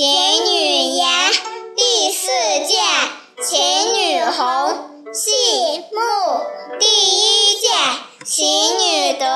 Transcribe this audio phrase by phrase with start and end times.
[0.00, 0.08] 锦
[0.46, 1.06] 女言
[1.76, 2.26] 第四
[2.66, 2.82] 件
[3.46, 5.30] 秦女红戏
[5.92, 6.00] 目
[6.78, 7.70] 第一件
[8.24, 9.26] 喜女德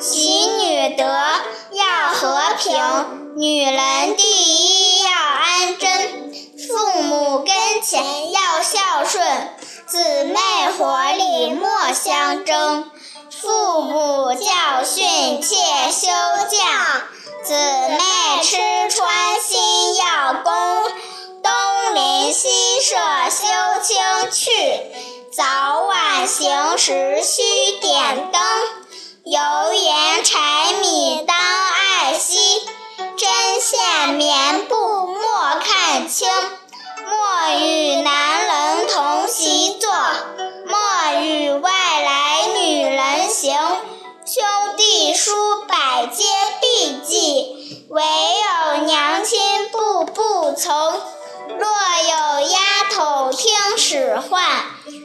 [0.00, 9.24] 喜女德要和平，女人第一要安贞，父母跟前要孝顺，
[9.86, 10.40] 姊妹
[10.76, 12.90] 伙里莫相争，
[13.42, 15.56] 父母教训切
[15.90, 16.58] 休教，
[17.42, 17.98] 姊妹
[18.42, 18.58] 吃
[18.94, 20.52] 穿心要恭，
[21.42, 22.48] 东邻西
[22.82, 22.96] 舍
[23.30, 24.50] 休清去，
[25.34, 28.42] 早晚行时须点灯。
[29.24, 31.39] 油盐柴米当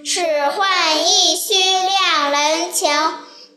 [0.08, 2.92] 使唤亦须量人情。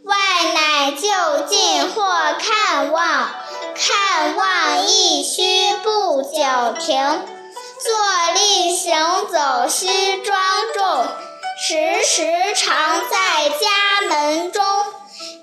[0.05, 0.17] 外
[0.55, 2.03] 乃就近或
[2.39, 3.29] 看望，
[3.77, 6.31] 看望亦须不久
[6.81, 7.23] 停。
[7.85, 10.41] 坐立行走须庄
[10.73, 11.07] 重，
[11.61, 14.65] 时时常在家门中。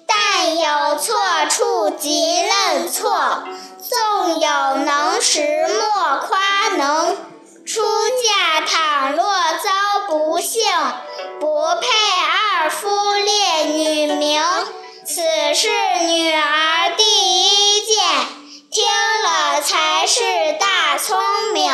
[0.07, 1.15] 但有错
[1.51, 3.43] 处即认错，
[3.79, 6.39] 纵有能时莫夸
[6.77, 7.15] 能。
[7.67, 7.93] 出嫁倘
[8.25, 8.34] 若
[10.45, 10.51] 遭
[11.39, 11.87] 不，配
[12.61, 14.43] 二夫列女名。
[15.03, 15.21] 此
[15.55, 15.69] 事
[16.05, 17.95] 女儿第一件，
[18.71, 18.85] 听
[19.23, 20.21] 了才是
[20.59, 21.17] 大聪
[21.53, 21.71] 明。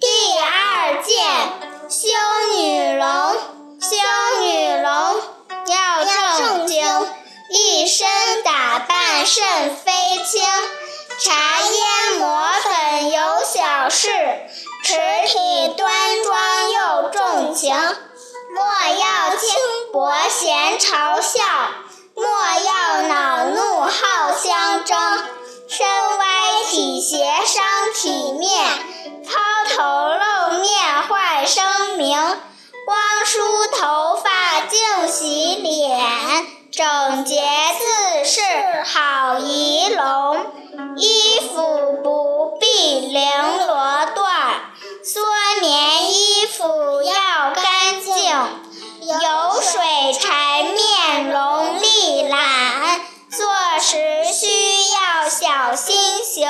[0.00, 0.08] 第
[0.38, 1.26] 二件，
[1.90, 2.08] 修
[2.56, 3.06] 女容，
[3.80, 3.96] 修
[4.40, 4.46] 女
[4.80, 5.22] 容
[5.66, 6.04] 要
[6.38, 6.82] 正经，
[7.50, 8.08] 一身
[8.42, 9.92] 打扮甚非
[10.24, 10.42] 轻。
[11.22, 14.08] 茶烟抹粉有小事，
[14.82, 14.94] 持
[15.26, 15.92] 体端
[16.24, 16.49] 庄
[17.54, 17.74] 行。
[18.52, 19.48] 莫要轻
[19.92, 21.42] 薄嫌嘲笑。
[22.14, 24.98] 莫要恼怒好相争，
[25.68, 25.86] 身
[26.18, 26.26] 歪
[26.68, 27.64] 体斜伤
[27.94, 28.66] 体面，
[29.24, 29.38] 抛
[29.74, 32.18] 头露面坏声名。
[32.84, 37.40] 光梳头发净洗脸，整洁
[37.78, 38.40] 自是
[38.84, 40.46] 好仪容。
[40.96, 44.24] 衣服不必绫罗缎，
[45.04, 47.12] 蓑棉衣服要
[47.54, 48.12] 干净。
[49.22, 49.80] 有水
[50.18, 53.00] 柴面容历览，
[53.30, 53.46] 做
[53.78, 54.46] 时需
[54.92, 56.48] 要小心行。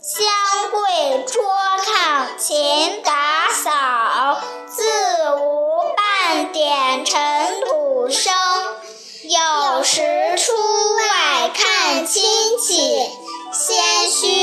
[0.00, 0.24] 香
[0.70, 1.42] 柜桌
[1.84, 4.82] 炕勤打扫，自
[5.36, 8.32] 无半点尘土声。
[9.24, 10.00] 有时
[10.38, 10.54] 出
[10.96, 12.22] 外看亲
[12.58, 12.96] 戚，
[13.52, 14.39] 先须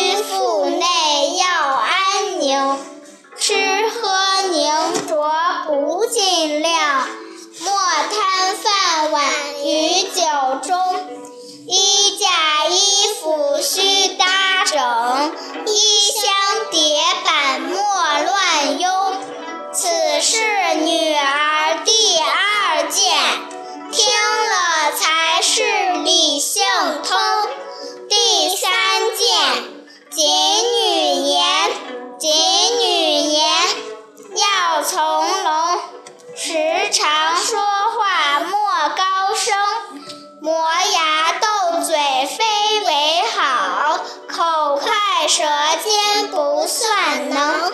[45.57, 47.73] 舌尖不算能。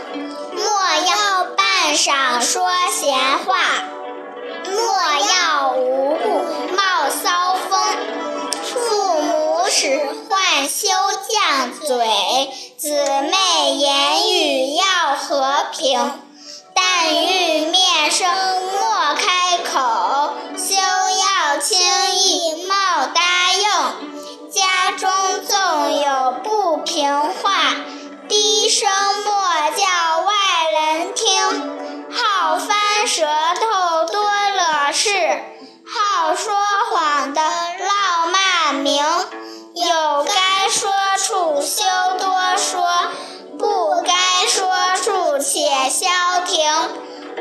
[0.54, 0.64] 莫
[1.06, 3.58] 要半晌说闲话，
[4.72, 4.78] 莫
[5.20, 6.30] 要无故
[6.78, 7.82] 冒骚风。
[8.64, 10.00] 父母使
[10.30, 10.88] 唤休
[11.28, 16.22] 犟嘴，姊妹言语要和平。
[16.74, 18.53] 但欲面生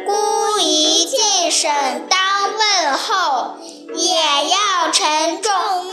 [0.07, 3.57] 孤疑进审当问候，
[3.95, 4.17] 也
[4.49, 5.53] 要沉重
[5.85, 5.93] 莫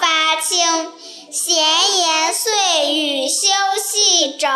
[0.00, 0.92] 发轻。
[1.30, 1.56] 闲
[1.98, 3.48] 言碎语休
[3.84, 4.48] 细整，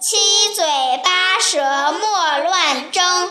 [0.00, 0.16] 七
[0.54, 0.64] 嘴
[1.04, 3.30] 八舌莫乱争。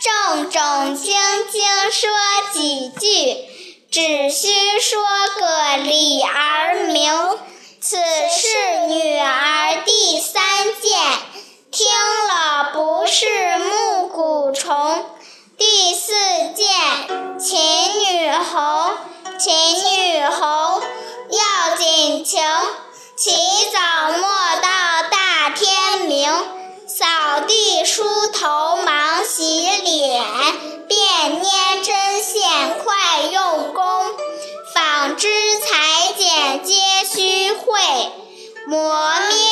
[0.00, 1.14] 正正经
[1.50, 2.10] 经说
[2.52, 3.36] 几句，
[3.90, 5.00] 只需说
[5.38, 7.38] 个理儿明。
[7.80, 10.42] 此此是女儿第三
[10.80, 10.98] 件，
[11.74, 11.88] 听
[12.28, 13.26] 了不是
[13.58, 15.04] 暮鼓虫。
[15.58, 16.12] 第四
[16.54, 17.58] 件，秦
[17.98, 18.92] 女红，
[19.40, 20.80] 秦女红
[21.30, 22.40] 要紧情，
[23.16, 23.32] 起
[23.72, 24.28] 早莫
[24.62, 26.32] 到大天明，
[26.86, 30.22] 扫地梳头忙洗脸，
[30.86, 31.50] 便捏
[31.82, 33.82] 针线快用功，
[34.72, 35.28] 纺织
[35.58, 37.80] 裁剪皆须会，
[38.68, 39.43] 磨面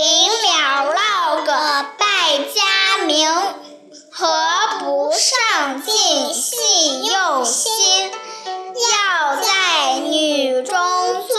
[0.00, 3.30] 临了落个败家名。
[4.10, 4.26] 何
[4.80, 8.10] 不上进细用心，
[8.74, 10.74] 要在女中
[11.28, 11.36] 做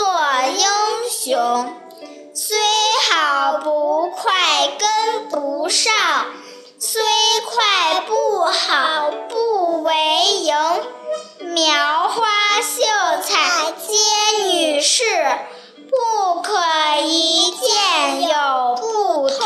[0.56, 0.66] 英
[1.10, 1.72] 雄。
[2.34, 2.56] 虽
[3.10, 4.32] 好不快
[4.78, 5.92] 跟不上，
[6.78, 7.02] 虽
[7.44, 9.94] 快不好不为
[10.42, 10.56] 营。
[11.40, 12.26] 描花
[12.60, 12.82] 绣
[13.22, 15.02] 彩皆女士，
[15.90, 16.52] 不可
[17.02, 19.38] 一见有不通。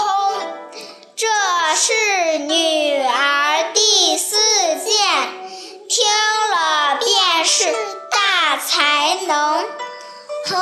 [1.15, 1.29] 这
[1.77, 4.37] 是女儿第四
[4.85, 4.97] 件，
[5.89, 6.05] 听
[6.50, 7.73] 了便是
[8.11, 9.65] 大才能。
[10.44, 10.56] 何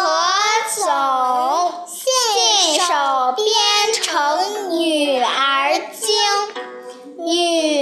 [0.75, 3.47] 总信手编
[3.95, 7.80] 成女儿经，女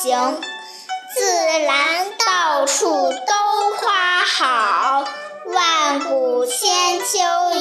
[0.00, 0.40] 行，
[1.12, 5.04] 自然到处都夸好，
[5.46, 7.18] 万古千秋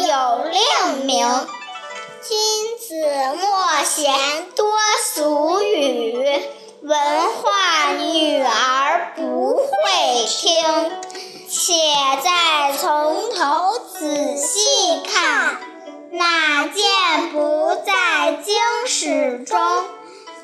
[0.08, 1.48] 有令名。
[2.22, 2.38] 君
[2.78, 2.94] 子
[3.42, 4.14] 莫嫌
[4.56, 4.68] 多
[5.16, 6.40] 俗语，
[6.84, 7.00] 文
[7.38, 10.92] 化女儿不会听。
[11.50, 11.74] 且
[12.24, 15.58] 再从头仔细看，
[16.12, 18.56] 哪件不在经
[18.86, 19.58] 史中？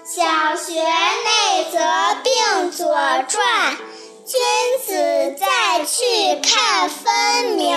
[0.06, 0.22] 小
[0.58, 1.80] 学内则
[2.24, 2.94] 并《左
[3.30, 3.72] 传》，
[4.26, 4.42] 君
[4.86, 7.74] 子再去看分明。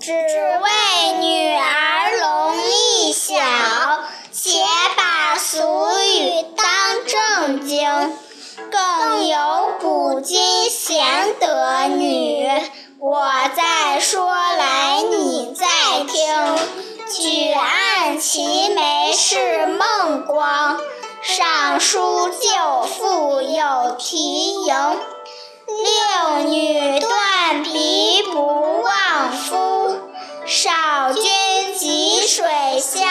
[0.00, 3.34] 只为女儿容易小，
[4.32, 4.62] 且
[4.96, 7.90] 把俗语当正经。
[8.70, 12.48] 更有古今贤德女，
[13.00, 16.56] 我再说来你再听。
[17.10, 20.80] 举案齐眉是孟光，
[21.34, 24.74] 上书旧赋有题迎。
[25.66, 29.96] 六女断鼻不忘夫，
[30.44, 31.22] 少君
[31.74, 32.44] 汲水
[32.80, 33.08] 相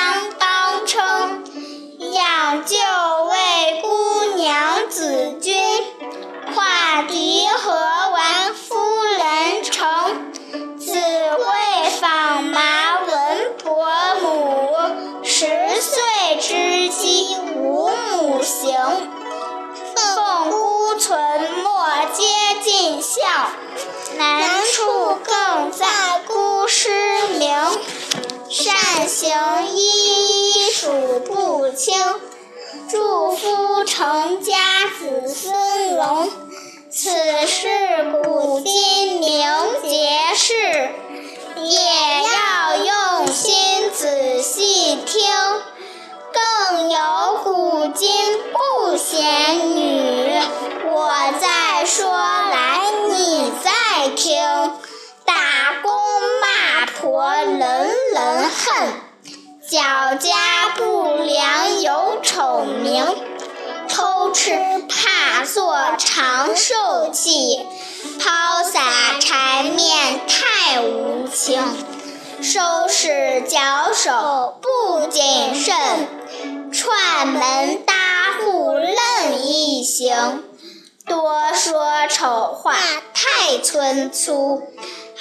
[28.81, 31.93] 善行一一数不清，
[32.89, 34.55] 祝夫成家
[34.99, 36.29] 子孙隆。
[36.89, 37.11] 此
[37.47, 37.67] 事
[38.23, 39.47] 古今名
[39.83, 40.53] 节事，
[41.57, 41.79] 也
[42.23, 45.21] 要用心仔细听。
[46.33, 46.97] 更有
[47.43, 48.09] 古今
[48.51, 50.41] 不贤女，
[50.89, 51.09] 我
[51.39, 54.41] 再说来你再听。
[55.23, 55.33] 打
[55.81, 55.91] 工
[56.41, 57.80] 骂婆人
[58.13, 58.93] 人恨，
[59.69, 63.05] 脚家不良有丑名。
[63.87, 64.51] 偷吃
[64.89, 67.65] 怕做长寿计，
[68.19, 68.81] 抛洒
[69.21, 71.63] 柴面太无情。
[72.41, 75.77] 收拾脚手不谨慎，
[76.73, 77.93] 串门搭
[78.41, 80.43] 户愣一行。
[81.05, 82.75] 多说丑话
[83.13, 84.63] 太村粗，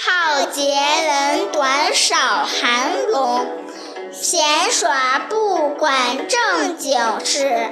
[0.03, 3.47] 好结人短少含容，
[4.11, 7.69] 闲耍不管正经事，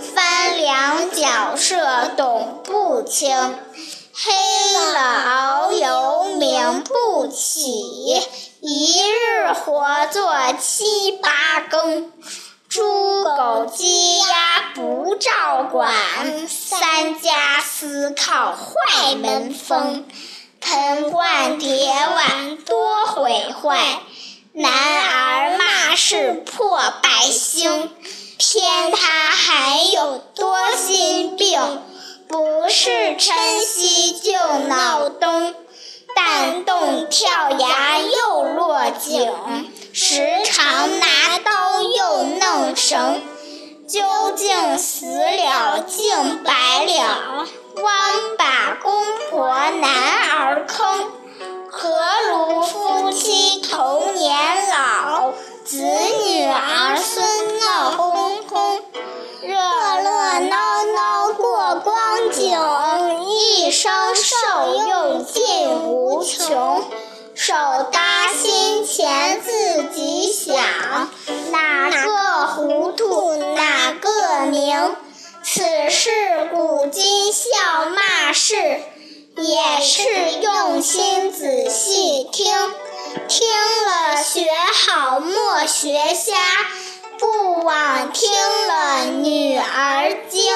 [0.00, 3.30] 翻两角色懂不清，
[4.12, 7.70] 黑了熬油名不起，
[8.60, 12.12] 一日活做七八更。
[12.68, 15.90] 猪狗鸡鸭不照管，
[16.48, 20.04] 三家思靠坏门风。
[20.68, 24.00] 盆罐碟碗多毁坏，
[24.52, 27.90] 男儿骂是破百兴。
[28.36, 31.80] 偏他还有多心病，
[32.28, 34.32] 不是趁夕就
[34.68, 35.54] 恼冬。
[36.14, 43.22] 弹动跳崖又落井，时常拿刀又弄绳。
[43.88, 44.02] 究
[44.36, 47.46] 竟死了竟白了，
[47.76, 48.76] 枉把
[67.48, 67.54] 手
[67.90, 70.54] 搭心前自己想
[71.50, 74.94] 哪个糊涂哪个明
[75.42, 76.10] 此事
[76.52, 80.02] 古今笑骂事也是
[80.42, 82.52] 用心仔细听
[83.28, 83.48] 听
[83.86, 84.46] 了学
[84.84, 86.34] 好莫学瞎
[87.18, 88.30] 不枉听
[88.68, 90.52] 了女儿经